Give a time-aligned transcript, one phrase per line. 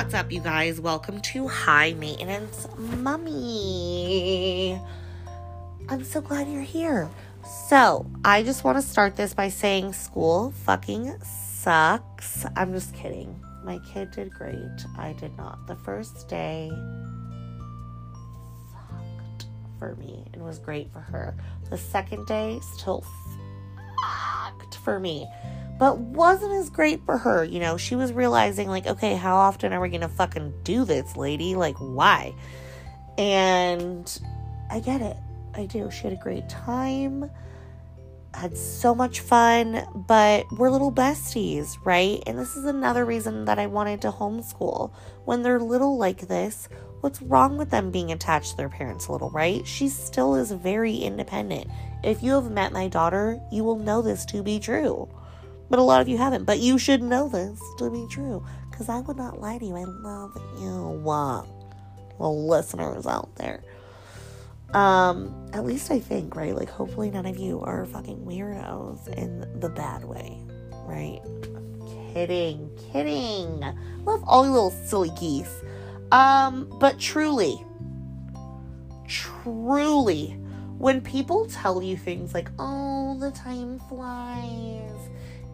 [0.00, 0.80] what's up, you guys?
[0.80, 4.80] Welcome to High Maintenance Mummy.
[5.90, 7.10] I'm so glad you're here.
[7.68, 12.46] So, I just want to start this by saying school fucking sucks.
[12.56, 13.38] I'm just kidding.
[13.62, 14.56] My kid did great.
[14.96, 15.66] I did not.
[15.66, 16.70] The first day
[18.72, 19.48] sucked
[19.78, 21.36] for me and was great for her.
[21.68, 23.04] The second day still
[24.00, 25.28] sucked for me
[25.80, 27.42] but wasn't as great for her.
[27.42, 31.16] You know, she was realizing, like, okay, how often are we gonna fucking do this,
[31.16, 31.54] lady?
[31.54, 32.34] Like, why?
[33.16, 34.20] And
[34.70, 35.16] I get it.
[35.54, 35.90] I do.
[35.90, 37.30] She had a great time,
[38.34, 42.22] had so much fun, but we're little besties, right?
[42.26, 44.92] And this is another reason that I wanted to homeschool.
[45.24, 46.68] When they're little like this,
[47.00, 49.66] what's wrong with them being attached to their parents a little, right?
[49.66, 51.68] She still is very independent.
[52.04, 55.08] If you have met my daughter, you will know this to be true
[55.70, 56.44] but a lot of you haven't.
[56.44, 59.76] But you should know this to be true because I would not lie to you.
[59.76, 61.42] I love you, uh,
[62.18, 63.62] little listeners out there.
[64.74, 66.54] Um, at least I think, right?
[66.54, 70.40] Like, hopefully, none of you are fucking weirdos in the bad way,
[70.84, 71.20] right?
[72.12, 73.60] Kidding, kidding.
[74.04, 75.62] Love all you little silly geese.
[76.12, 77.64] Um, but truly,
[79.08, 80.36] truly,
[80.78, 84.89] when people tell you things like, oh, the time flies,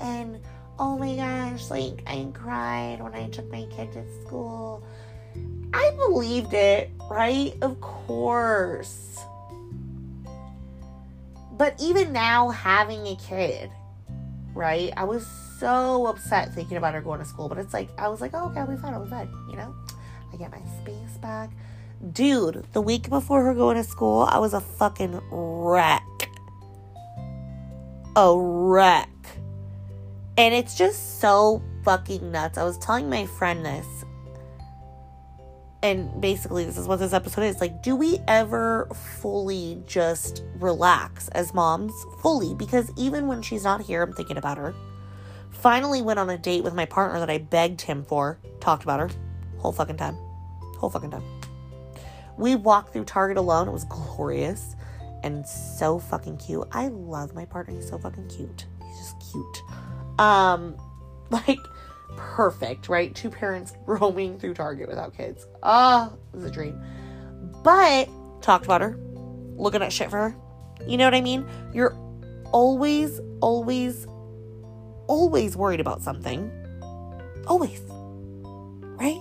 [0.01, 0.41] and
[0.79, 4.83] oh my gosh, like I cried when I took my kid to school.
[5.73, 7.55] I believed it, right?
[7.63, 9.19] Of course.
[11.53, 13.71] But even now, having a kid,
[14.55, 14.93] right?
[14.97, 15.27] I was
[15.59, 18.49] so upset thinking about her going to school, but it's like, I was like, oh,
[18.51, 19.75] okay, be fine, I'll be fine, you know?
[20.33, 21.51] I get my space back.
[22.13, 26.03] Dude, the week before her going to school, I was a fucking wreck.
[28.17, 29.16] A wreck.
[30.39, 32.59] And it's just so fucking nuts.
[32.59, 33.87] I was telling my friend this.
[35.83, 37.61] And basically, this is what this episode is.
[37.61, 38.89] Like, do we ever
[39.21, 41.93] fully just relax as moms?
[42.21, 42.55] Fully.
[42.55, 44.75] Because even when she's not here, I'm thinking about her.
[45.51, 48.39] Finally went on a date with my partner that I begged him for.
[48.61, 49.11] Talked about her.
[49.59, 50.17] Whole fucking time.
[50.79, 51.25] Whole fucking time.
[52.37, 53.69] We walked through Target alone.
[53.69, 54.77] It was glorious
[55.23, 56.67] and so fucking cute.
[56.73, 57.75] I love my partner.
[57.75, 58.67] He's so fucking cute.
[58.85, 59.63] He's just cute.
[60.19, 60.77] Um,
[61.31, 61.59] like
[62.17, 63.15] perfect, right?
[63.15, 65.47] Two parents roaming through Target without kids.
[65.63, 66.81] Ah, oh, it was a dream.
[67.63, 68.09] But
[68.43, 68.99] talked about her,
[69.57, 70.37] looking at shit for her.
[70.87, 71.47] You know what I mean?
[71.73, 71.97] You're
[72.53, 74.07] always, always,
[75.09, 76.51] always worried about something.
[77.47, 77.81] Always.
[77.81, 79.21] Right?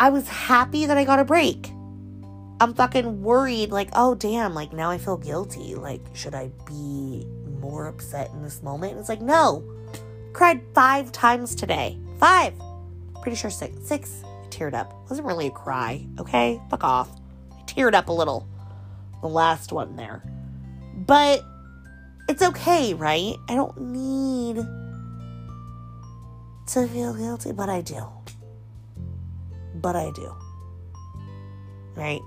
[0.00, 1.70] I was happy that I got a break.
[2.60, 5.74] I'm fucking worried, like, oh damn, like now I feel guilty.
[5.74, 7.26] Like, should I be
[7.64, 8.92] more upset in this moment.
[8.92, 9.64] And it's like, no,
[10.32, 11.98] cried five times today.
[12.18, 12.54] Five.
[13.22, 13.86] Pretty sure six.
[13.86, 14.22] Six.
[14.24, 14.90] I teared up.
[15.04, 16.60] It wasn't really a cry, okay?
[16.70, 17.10] Fuck off.
[17.52, 18.46] I teared up a little.
[19.22, 20.22] The last one there.
[21.06, 21.42] But
[22.28, 23.34] it's okay, right?
[23.48, 24.56] I don't need
[26.66, 28.06] to feel guilty, but I do.
[29.74, 30.34] But I do.
[31.94, 32.20] Right?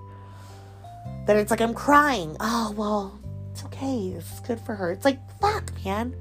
[1.27, 2.35] Then it's like I'm crying.
[2.39, 3.19] Oh, well,
[3.57, 4.09] it's okay.
[4.09, 4.91] It's good for her.
[4.91, 6.15] It's like, fuck, man.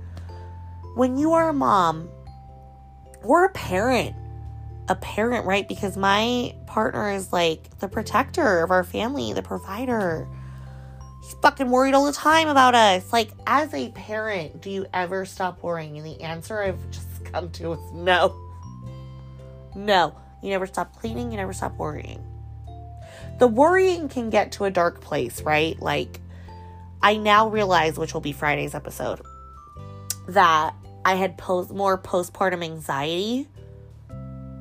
[0.95, 2.09] When you are a mom
[3.23, 4.17] or a parent,
[4.89, 5.69] a parent, right?
[5.69, 10.27] Because my partner is like the protector of our family, the provider.
[11.23, 13.13] He's fucking worried all the time about us.
[13.13, 15.99] Like, as a parent, do you ever stop worrying?
[15.99, 18.35] And the answer I've just come to is no.
[19.75, 20.17] No.
[20.43, 22.25] You never stop cleaning, you never stop worrying.
[23.39, 25.79] The worrying can get to a dark place, right?
[25.83, 26.21] Like,
[27.03, 29.21] I now realize, which will be Friday's episode,
[30.29, 30.75] that
[31.05, 33.49] I had post more postpartum anxiety,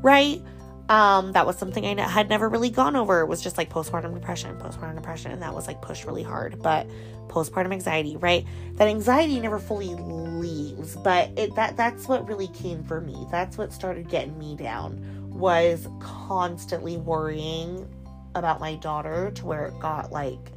[0.02, 0.42] right?
[0.88, 3.22] Um, that was something I had never really gone over.
[3.22, 6.62] It was just like postpartum depression, postpartum depression, and that was like pushed really hard.
[6.62, 6.88] But
[7.28, 8.46] postpartum anxiety, right?
[8.74, 13.26] That anxiety never fully leaves, but it that that's what really came for me.
[13.32, 17.90] That's what started getting me down was constantly worrying
[18.36, 20.52] about my daughter to where it got like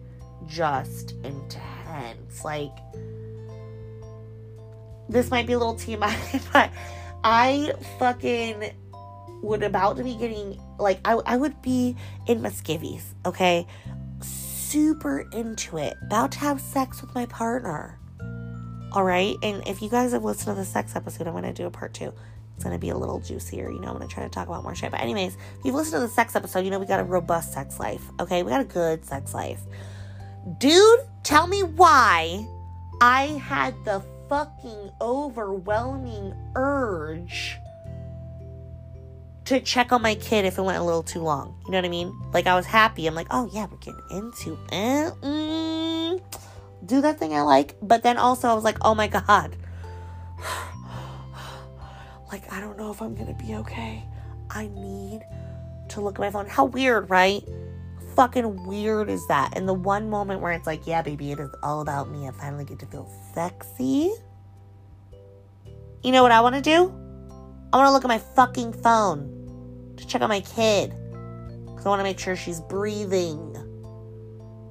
[0.49, 2.45] just intense.
[2.45, 2.77] Like,
[5.09, 6.71] this might be a little TMI, but
[7.23, 8.73] I fucking
[9.43, 11.97] would about to be getting, like, I, I would be
[12.27, 12.51] in my
[13.27, 13.67] okay?
[14.21, 17.99] Super into it, about to have sex with my partner.
[18.93, 19.37] All right.
[19.43, 21.71] And if you guys have listened to the sex episode, I'm going to do a
[21.71, 22.13] part two.
[22.55, 23.71] It's going to be a little juicier.
[23.71, 24.91] You know, I'm going to try to talk about more shit.
[24.91, 27.53] But, anyways, if you've listened to the sex episode, you know we got a robust
[27.53, 28.03] sex life.
[28.19, 28.43] Okay.
[28.43, 29.61] We got a good sex life.
[30.59, 32.47] Dude, tell me why
[33.01, 37.59] I had the fucking overwhelming urge
[39.49, 41.59] to check on my kid if it went a little too long.
[41.65, 42.13] You know what I mean?
[42.33, 43.07] Like I was happy.
[43.07, 45.15] I'm like, oh yeah, we're getting into it.
[45.23, 46.21] Mm,
[46.85, 47.77] do that thing I like.
[47.81, 49.57] But then also I was like, oh my God.
[52.31, 54.05] like, I don't know if I'm to be okay.
[54.51, 55.23] I need
[55.91, 56.47] to look at my phone.
[56.47, 57.43] How weird, right?
[58.19, 59.57] Fucking weird is that?
[59.57, 62.27] And the one moment where it's like, yeah, baby, it is all about me.
[62.27, 64.13] I finally get to feel sexy.
[66.03, 66.93] You know what I want to do?
[67.73, 70.91] I want to look at my fucking phone to check on my kid.
[71.65, 73.55] Because I want to make sure she's breathing.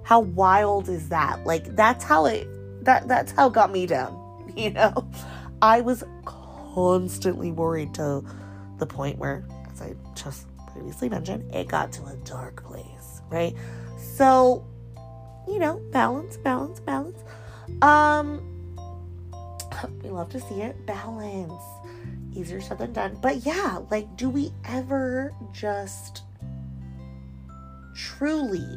[0.03, 1.45] How wild is that?
[1.45, 2.49] Like, that's how it,
[2.83, 4.25] that, that's how it got me down.
[4.57, 5.09] You know?
[5.61, 8.25] I was constantly worried to
[8.77, 12.96] the point where, as I just previously mentioned, it got to a dark place,
[13.29, 13.55] right?
[13.97, 14.65] So,
[15.47, 17.19] you know, balance, balance, balance.
[17.81, 18.41] Um,
[20.03, 20.85] we love to see it.
[20.85, 21.63] Balance.
[22.33, 23.17] Easier said than done.
[23.21, 26.23] But yeah, like, do we ever just
[27.95, 28.67] truly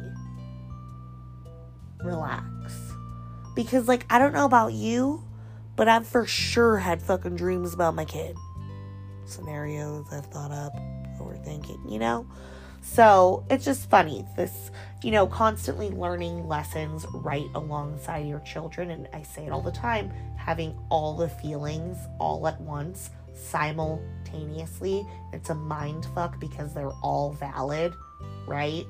[2.03, 2.73] relax?
[3.55, 5.23] Because, like, I don't know about you,
[5.75, 8.35] but I've for sure had fucking dreams about my kid.
[9.25, 10.73] Scenarios I've thought up,
[11.19, 12.25] overthinking, you know?
[12.81, 14.25] So it's just funny.
[14.35, 14.71] This,
[15.03, 18.91] you know, constantly learning lessons right alongside your children.
[18.91, 25.05] And I say it all the time having all the feelings all at once simultaneously.
[25.33, 27.93] It's a mind fuck because they're all valid,
[28.47, 28.85] right?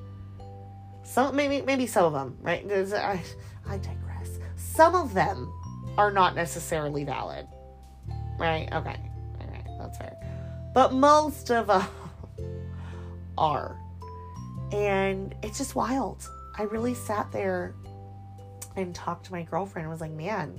[1.04, 2.64] Some maybe maybe some of them, right?
[2.70, 3.22] I,
[3.68, 4.38] I digress.
[4.56, 5.52] Some of them
[5.98, 7.46] are not necessarily valid,
[8.38, 8.68] right?
[8.72, 8.96] Okay,
[9.40, 10.16] all right, that's fair.
[10.74, 11.86] But most of them
[13.38, 13.81] are.
[14.72, 16.28] And it's just wild.
[16.58, 17.74] I really sat there
[18.76, 20.58] and talked to my girlfriend was like, man,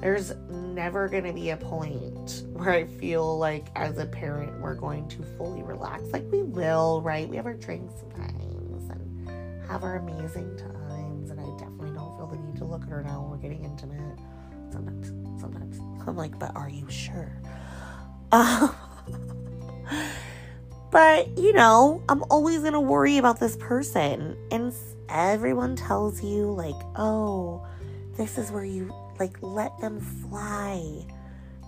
[0.00, 4.74] there's never going to be a point where I feel like as a parent we're
[4.74, 6.02] going to fully relax.
[6.12, 7.28] Like we will, right?
[7.28, 11.30] We have our drinks sometimes and have our amazing times.
[11.30, 13.64] And I definitely don't feel the need to look at her now when we're getting
[13.64, 14.18] intimate.
[14.70, 15.78] Sometimes, sometimes.
[16.06, 17.32] I'm like, but are you sure?
[18.32, 18.68] Uh,
[20.94, 24.36] But, you know, I'm always going to worry about this person.
[24.52, 24.72] And
[25.08, 27.66] everyone tells you, like, oh,
[28.16, 31.04] this is where you, like, let them fly.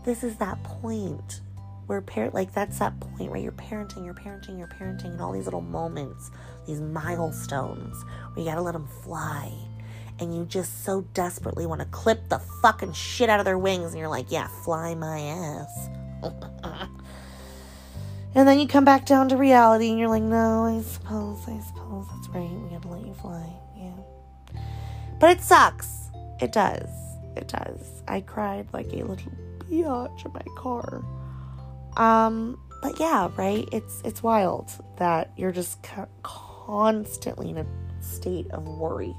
[0.04, 1.40] This is that point
[1.88, 5.32] where parent like that's that point where you're parenting, you're parenting, you're parenting, and all
[5.32, 6.30] these little moments,
[6.64, 9.52] these milestones where you gotta let them fly.
[10.20, 13.90] And you just so desperately want to clip the fucking shit out of their wings,
[13.90, 15.88] and you're like, yeah, fly my ass.
[18.36, 21.58] And then you come back down to reality and you're like, no, I suppose, I
[21.60, 22.50] suppose that's right.
[22.50, 23.50] We gotta let you fly.
[23.74, 24.60] Yeah.
[25.18, 26.10] But it sucks.
[26.38, 26.86] It does.
[27.34, 28.02] It does.
[28.06, 31.02] I cried like a little biatch in my car.
[31.96, 33.66] Um, but yeah, right?
[33.72, 37.66] It's it's wild that you're just co- constantly in a
[38.00, 39.16] state of worry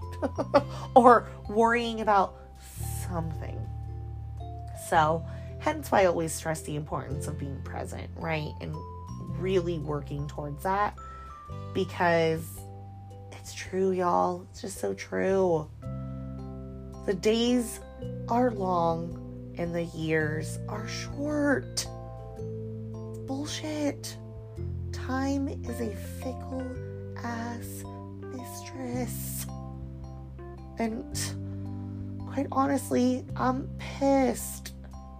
[0.95, 2.35] or worrying about
[3.01, 3.59] something.
[4.87, 5.25] So,
[5.57, 8.51] hence why I always stress the importance of being present, right?
[8.61, 8.75] And
[9.39, 10.97] really working towards that
[11.73, 12.59] because
[13.31, 14.45] it's true, y'all.
[14.51, 15.69] It's just so true.
[17.05, 17.79] The days
[18.27, 21.87] are long and the years are short.
[23.25, 24.17] Bullshit.
[24.91, 26.65] Time is a fickle
[27.23, 27.83] ass
[28.21, 29.45] mistress.
[30.79, 31.17] And
[32.33, 34.73] quite honestly, I'm pissed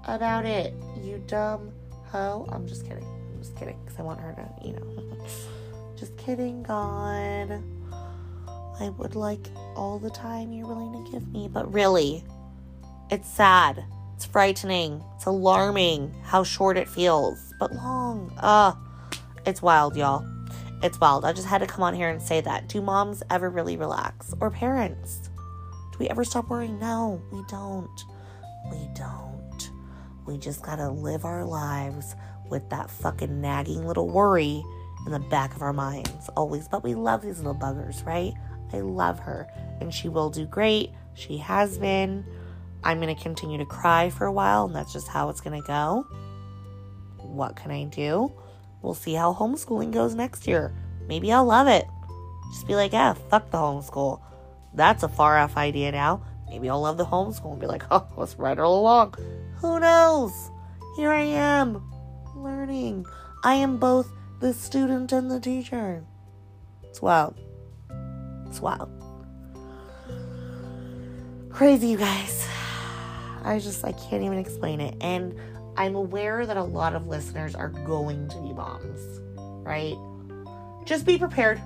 [0.04, 0.74] about it.
[1.02, 1.72] You dumb
[2.12, 2.48] hoe.
[2.52, 3.17] I'm just kidding
[3.48, 5.18] just kidding, because I want her to, you know.
[5.98, 7.64] just kidding, God.
[8.80, 12.24] I would like all the time you're willing to give me, but really,
[13.10, 13.84] it's sad.
[14.16, 15.04] It's frightening.
[15.16, 18.34] It's alarming how short it feels, but long.
[18.38, 18.78] Ah,
[19.46, 20.28] it's wild, y'all.
[20.84, 21.26] It's wild.
[21.26, 22.68] I just had to come on here and say that.
[22.68, 24.34] Do moms ever really relax?
[24.40, 25.30] Or parents?
[25.92, 26.80] Do we ever stop worrying?
[26.80, 28.04] No, we don't.
[28.72, 29.27] We don't.
[30.28, 32.16] We just gotta live our lives
[32.50, 34.64] with that fucking nagging little worry
[35.06, 36.68] in the back of our minds always.
[36.68, 38.34] But we love these little buggers, right?
[38.74, 39.48] I love her
[39.80, 40.92] and she will do great.
[41.14, 42.26] She has been.
[42.84, 46.06] I'm to continue to cry for a while, and that's just how it's to go.
[47.18, 48.32] What can I do?
[48.82, 50.74] We'll see how homeschooling goes next year.
[51.08, 51.86] Maybe I'll love it.
[52.54, 54.22] Just be like, yeah, fuck the homeschool.
[54.74, 56.22] That's a far off idea now.
[56.50, 59.16] Maybe I'll love the homeschool and be like, oh, let's ride all along.
[59.60, 60.52] Who knows?
[60.96, 61.84] Here I am,
[62.36, 63.06] learning.
[63.44, 66.04] I am both the student and the teacher.
[66.84, 67.36] It's wild.
[68.46, 68.90] It's wild.
[71.50, 72.48] Crazy, you guys.
[73.44, 74.96] I just, I can't even explain it.
[75.02, 75.36] And
[75.76, 79.22] I'm aware that a lot of listeners are going to be moms,
[79.66, 79.98] right?
[80.86, 81.60] Just be prepared.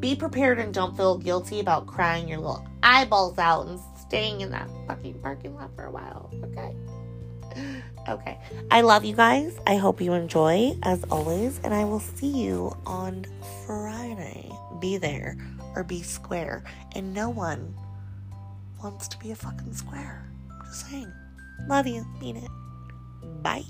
[0.00, 4.50] Be prepared and don't feel guilty about crying your little eyeballs out and staying in
[4.50, 6.74] that fucking parking lot for a while, okay?
[8.08, 8.38] Okay.
[8.70, 9.58] I love you guys.
[9.66, 13.24] I hope you enjoy as always, and I will see you on
[13.66, 14.50] Friday.
[14.80, 15.36] Be there
[15.74, 16.64] or be square.
[16.94, 17.74] And no one
[18.82, 20.30] wants to be a fucking square.
[20.50, 21.12] I'm just saying.
[21.66, 22.06] Love you.
[22.20, 23.42] Mean it.
[23.42, 23.64] Bye.